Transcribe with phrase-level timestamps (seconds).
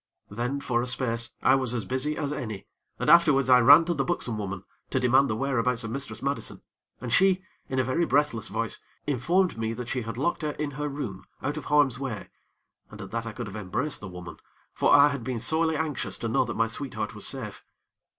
[0.31, 2.65] Then, for a space, I was as busy as any,
[2.97, 6.63] and afterwards I ran to the buxom woman to demand the whereabouts of Mistress Madison,
[6.99, 10.71] and she, in a very breathless voice, informed me that she had locked her in
[10.71, 12.31] her room out of harm's way,
[12.89, 14.37] and at that I could have embraced the woman;
[14.73, 17.63] for I had been sorely anxious to know that my sweetheart was safe.